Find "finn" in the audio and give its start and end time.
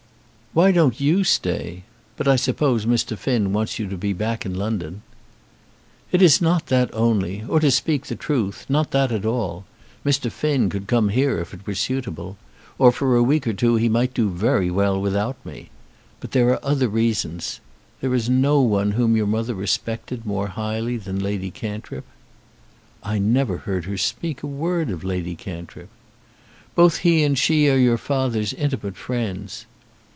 3.17-3.53, 10.29-10.69